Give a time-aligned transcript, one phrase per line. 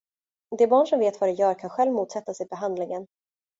[0.57, 3.05] Det barn som vet vad det gör kan självt motsätta sig behandlingen.